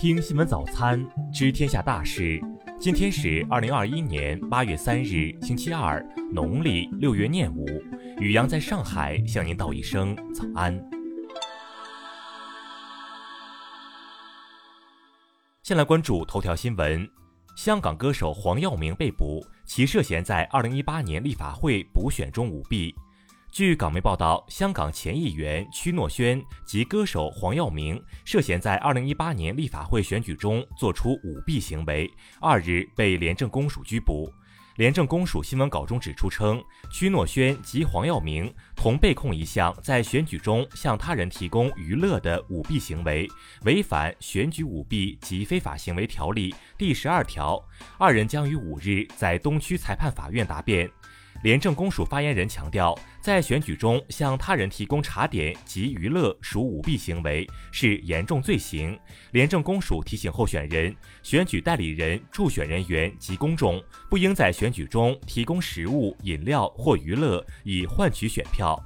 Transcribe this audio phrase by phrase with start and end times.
[0.00, 2.40] 听新闻早餐，知天下大事。
[2.78, 7.66] 今天是二零二一年八月三日，星期二，农历六月廿五。
[8.18, 10.74] 雨阳在上海向您道一声早安。
[15.62, 17.06] 先来关注头条新闻：
[17.54, 22.94] 香港歌手黄耀明被捕，其涉嫌在二零一八年立法会补选中舞弊。
[23.50, 32.08] 据港媒报道，香港前议员屈诺轩及歌手黄耀明涉嫌在2018年立法会选举中作出舞弊行为，
[32.40, 34.32] 二日被廉政公署拘捕。
[34.76, 43.28] 廉政公署新闻稿中指出称，屈诺轩及黄耀明同被控一项在选举中向他人提供娱乐的舞弊行为，
[43.64, 47.62] 违反《选举舞弊及非法行为条例》第十二条。
[47.98, 50.88] 二人将于五日在东区裁判法院答辩。
[51.42, 58.98] 廉政公署发言人强调，在选举中向他人提供茶点及娱乐属舞弊行为，是严重罪行。
[59.30, 68.78] 廉政公署提醒候选人、选举代理人、助选人员及公众，不应在选举中提供食物、饮料或娱乐以换取选票。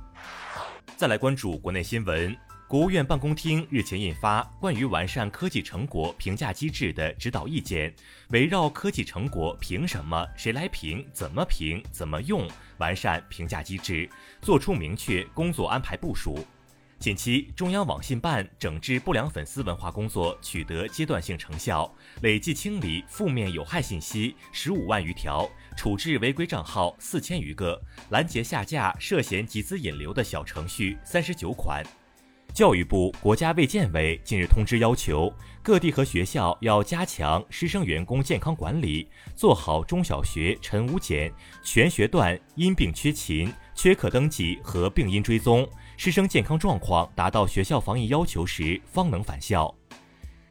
[0.97, 2.37] 再来关注国内新闻。
[2.67, 7.91] 国务院办公厅日前印发《关于完善科技成果评价机制的指导意见》，
[8.31, 12.49] 围绕科技成果凭什么、谁来评、怎么评、怎么用，
[12.79, 14.09] 完善评价机制，
[14.41, 16.45] 作出明确工作安排部署。
[16.99, 27.79] 近期，中央网信办整治不良粉丝文化工作取得阶段性成效，累计清理负面有害信息十五万余条，处置违规账号四千余个，
[28.09, 31.85] 拦截下架涉嫌集资引流的小程序三十九款。
[32.55, 41.33] 教育部、国家卫健委近日通知要求，各地和学校要加强师生员工健康管理，做好中小学晨午检、
[41.65, 49.75] 全学段因病缺勤、缺课登记和病因追踪，师生健康状况达到学校防疫要求时方能返校。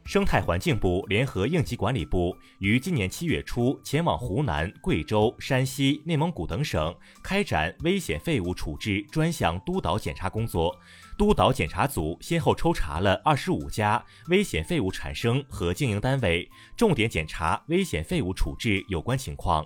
[0.04, 10.78] 生态环境部联合应急管理部于今年七月初前往湖南、贵州、山西、内蒙古等省开展危险废物处置专项督导检查工作。
[11.16, 19.64] 督导检查组先后抽查了二十五家危险废物产生和经营单位，重点检查危险废物处置有关情况。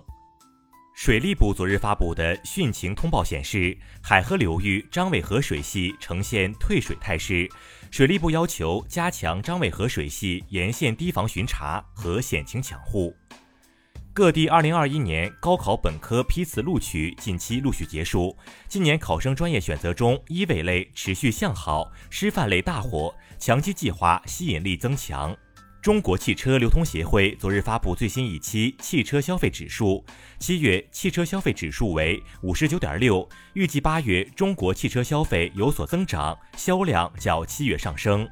[1.01, 7.49] 水利部昨日发布的汛情通报显示，海河流域张伟河水系呈现退水态势。
[7.89, 13.15] 水利部要求加强张伟河水系沿线堤防巡查和险情抢护。
[14.11, 18.37] 各地2021年高考本科批次录取近期陆续结束，
[18.67, 25.33] 今年考生专业选择中，医卫类持续向好，师范类大火，强基计划吸引力增强。
[25.89, 30.05] 中国汽车流通协会昨日发布最新一期汽车消费指数，
[30.37, 38.29] 七月汽车消费指数为五十九点六，预计八月中国汽车消费有所增长，销量较七月上升。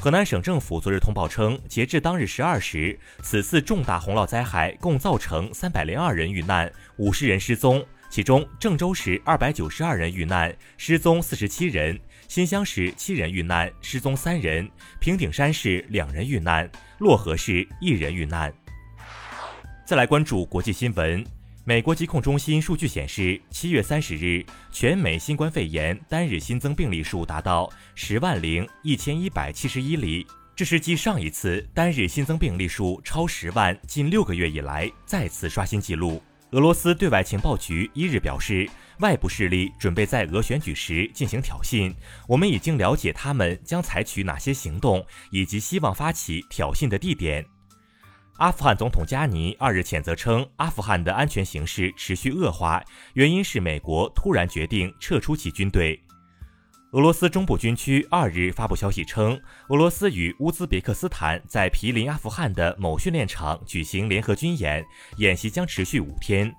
[0.00, 11.96] 河南省政府昨日通报称，截至当日十二时，此次重大洪涝灾害共造成三百零二人遇难，五十人失踪，其中郑州市二百九十二人遇难，失踪四十七人。
[12.28, 14.66] 新乡市七人遇难，失踪三人；
[15.00, 16.68] 平顶山市两人遇难，
[16.98, 18.52] 漯河市一人遇难。
[19.86, 21.24] 再来关注国际新闻，
[21.64, 36.22] 美国疾控中心数据显示，七月三十日，全美新冠肺炎单日新增病例数达到十万零一千一百七十一例，这是继上一次单日新增病例数超十万近六个月以来再次刷新纪录。
[36.54, 38.70] 俄罗斯对外情报局一日表示。
[39.00, 41.92] 外部势力准备在俄选举时进行挑衅，
[42.28, 47.44] 我们已经了解他们将采取哪些行动，以及希望发起挑衅的地点。
[48.36, 52.80] 阿富汗总统加尼二日谴责称，阿富汗的安全形势持续恶化，
[53.14, 56.00] 原因是美国突然决定撤出其军队。
[56.94, 64.84] 俄罗斯中部军区二日发布消息称，俄罗斯与乌兹别克斯坦在毗邻阿富汗的某训练场举行联合军演，
[65.16, 66.54] 演习将持续五天。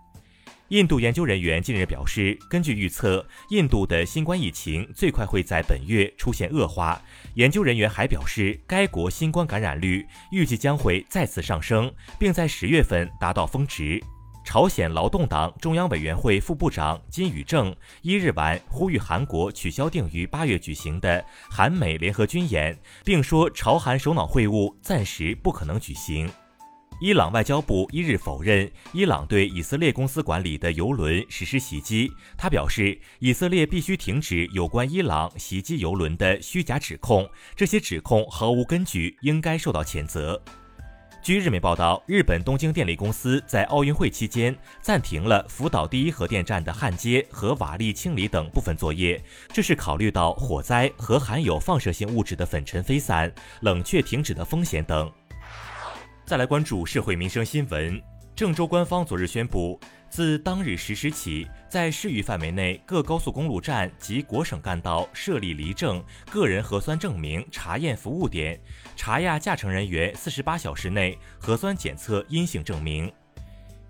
[0.70, 7.02] 印度研究人员近日表示，根据预测，印度的新冠疫情最快会在本月出现恶化。
[7.36, 11.90] 研究人员还表示，该国新冠感染率预计将会再次上升，
[12.20, 14.04] 并在十月份达到峰值。
[14.46, 26.32] 朝鲜劳动党中央委员会副部长金宇正一日晚呼吁韩国取消定于八月举行的韩美联合军演，并说朝韩首脑会晤暂时不可能举行。
[27.02, 32.10] 伊朗外交部一日否认伊朗对以色列公司管理的油轮实施袭击。
[32.38, 40.42] 他表示，以色列必须停止有关伊朗袭击油轮的虚假指控，这些指控毫无根据，应该受到谴责。
[41.26, 55.12] 据日媒报道，日本东京电力公司在奥运会期间暂停了福岛第一核电站的焊接和瓦砾清理等部分作业，这是考虑到火灾和含有放射性物质的粉尘飞散、冷却停止的风险等。
[56.28, 58.00] 再来关注社会民生新闻，
[58.36, 59.80] 郑州官方昨日宣布。
[60.10, 68.58] 自当日实施起，在市域范围内各高速公路站及国省干道设立离证个人核酸证明查验服务点，
[68.96, 73.12] 查压驾乘人员四十八小时内核酸检测阴性证明。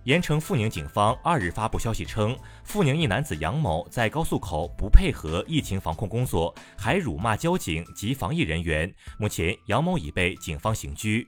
[0.06, 11.28] 盐城阜宁警方二日发布消息称，阜宁一男子杨某在高速口不配合疫情防控工作，还辱骂交警及防疫人员，目前杨某已被警方刑拘。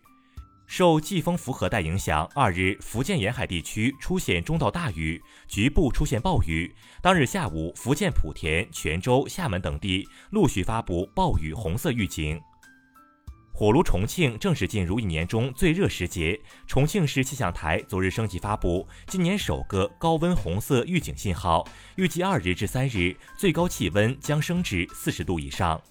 [0.67, 6.75] 受季风符合带影响，二日福建沿海地区出现中到大雨，局部出现暴雨。
[7.01, 12.39] 当日下午，福建莆田、泉州、厦门等地陆续发布暴雨红色预警。
[13.53, 21.65] 火炉重庆正式进入一年中最热时节，重庆市气象台昨日升级发布今年首个高温红色预警信号，
[21.95, 25.81] 预计二日至三日最高气温将升至四十度以上。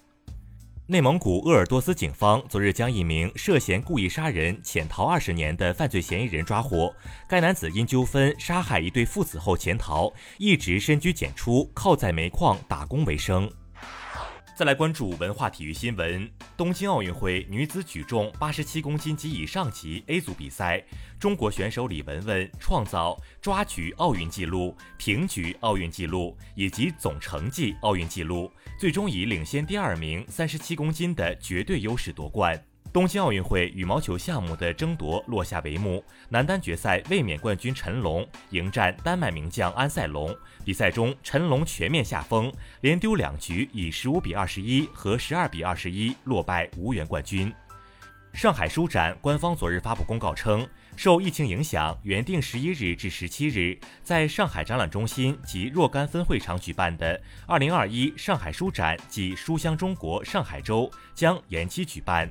[0.89, 6.95] 内蒙古鄂尔多斯警方昨日将一名涉嫌故意杀人、潜逃二十年的犯罪嫌疑人抓获。
[7.27, 13.51] 该男子因纠纷杀害一对父子后潜逃，一直深居简出，靠在煤矿打工为生。
[14.57, 16.27] 再来关注文化体育新闻。
[16.57, 20.83] 东京奥运会女子举重八十七公斤及以上级 A 组比赛，
[21.19, 32.59] 中国选手李雯雯创造抓举奥运纪录、平举奥运纪录以及总成绩奥运纪录，最终以领先第二名三十七公斤的绝对优势夺冠。
[32.97, 40.35] 东京奥运会羽毛球项目的争夺落下帷幕，男单决赛卫冕冠军陈龙迎战丹麦名将安塞龙。
[40.65, 42.51] 比赛中，陈龙全面下风，
[42.81, 47.53] 连丢两局，以十五比二十一和十二比二十一落败，无缘冠军。
[48.33, 62.27] 上海书展官方昨日发布公告称，受疫情影响，原定十一日至十七日在上海展览中心及若干分会场举办的二零二一上海书展暨书香中国上海周将延期举办。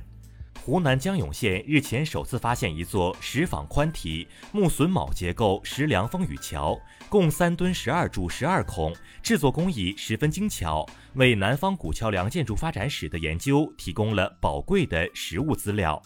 [0.67, 6.77] 湖南江永县日前首次发现一座石坊宽体木榫卯结构石梁风雨桥，
[7.07, 8.93] 共三吨十二柱十二孔，
[9.23, 16.01] 制作工艺十分精巧，为南方古桥梁建筑发展史的研究提供了宝贵的实物资料。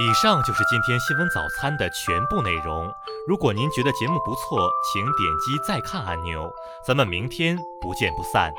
[0.00, 2.88] 以上就是今天新闻早餐的全部内容。
[3.26, 6.48] 如果您觉得节目不错，请点击再看按钮。
[6.86, 8.52] 咱们明天不见不散。